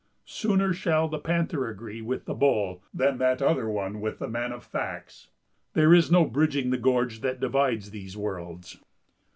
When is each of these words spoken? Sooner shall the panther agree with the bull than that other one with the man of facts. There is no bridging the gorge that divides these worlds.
Sooner 0.25 0.73
shall 0.73 1.07
the 1.07 1.19
panther 1.19 1.67
agree 1.69 2.01
with 2.01 2.25
the 2.25 2.33
bull 2.33 2.81
than 2.91 3.19
that 3.19 3.39
other 3.39 3.69
one 3.69 4.01
with 4.01 4.17
the 4.17 4.27
man 4.27 4.51
of 4.51 4.63
facts. 4.63 5.27
There 5.75 5.93
is 5.93 6.09
no 6.11 6.25
bridging 6.25 6.71
the 6.71 6.77
gorge 6.79 7.21
that 7.21 7.39
divides 7.39 7.91
these 7.91 8.17
worlds. 8.17 8.79